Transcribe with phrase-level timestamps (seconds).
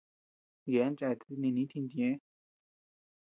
[0.71, 2.15] Yeabean cheate dininii itintu ñëʼe.